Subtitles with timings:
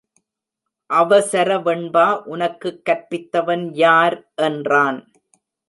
[0.89, 4.99] அவசர வெண்பா உனக்குக் கற்பித்தவன் யார் என்றான்.